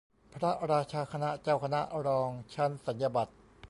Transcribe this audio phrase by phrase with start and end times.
[0.33, 3.33] พระราชาคณะ เจ้าคณะรอง ชั้นสัญญาบัตร